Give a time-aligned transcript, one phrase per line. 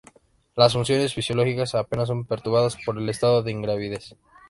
[0.55, 4.15] Las funciones fisiológicas apenas son perturbadas por el estado de ingravidez.